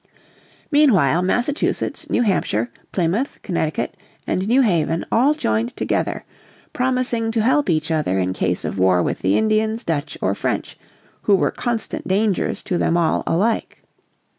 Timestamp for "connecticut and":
3.43-4.47